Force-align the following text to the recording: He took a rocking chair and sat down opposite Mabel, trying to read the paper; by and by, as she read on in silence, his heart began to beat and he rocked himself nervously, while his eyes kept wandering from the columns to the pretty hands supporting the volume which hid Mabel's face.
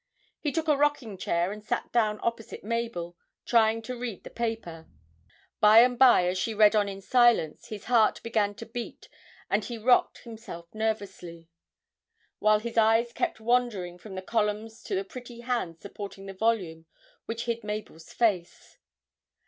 He 0.39 0.51
took 0.51 0.67
a 0.67 0.75
rocking 0.75 1.15
chair 1.15 1.51
and 1.51 1.63
sat 1.63 1.91
down 1.91 2.19
opposite 2.23 2.63
Mabel, 2.63 3.15
trying 3.45 3.83
to 3.83 3.95
read 3.95 4.23
the 4.23 4.31
paper; 4.31 4.87
by 5.59 5.81
and 5.83 5.99
by, 5.99 6.25
as 6.25 6.39
she 6.39 6.55
read 6.55 6.75
on 6.75 6.89
in 6.89 7.01
silence, 7.01 7.67
his 7.67 7.83
heart 7.85 8.19
began 8.23 8.55
to 8.55 8.65
beat 8.65 9.09
and 9.47 9.63
he 9.63 9.77
rocked 9.77 10.23
himself 10.23 10.73
nervously, 10.73 11.49
while 12.39 12.57
his 12.57 12.79
eyes 12.79 13.13
kept 13.13 13.39
wandering 13.39 13.99
from 13.99 14.15
the 14.15 14.23
columns 14.23 14.81
to 14.85 14.95
the 14.95 15.03
pretty 15.05 15.41
hands 15.41 15.81
supporting 15.81 16.25
the 16.25 16.33
volume 16.33 16.87
which 17.27 17.45
hid 17.45 17.63
Mabel's 17.63 18.11
face. 18.11 18.79